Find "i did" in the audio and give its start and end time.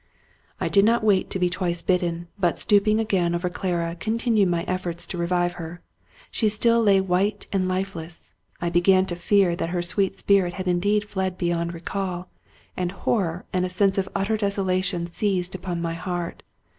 0.59-0.83